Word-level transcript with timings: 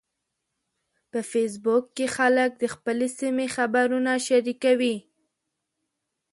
په 1.11 1.19
فېسبوک 1.31 1.85
کې 1.95 2.05
خلک 2.15 2.51
د 2.57 2.63
خپلې 2.73 3.07
سیمې 3.19 3.47
خبرونه 3.55 4.11
شریکوي 4.27 4.95